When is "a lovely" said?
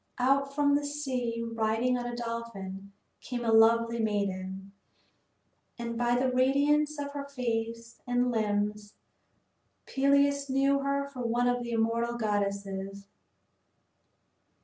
3.45-3.99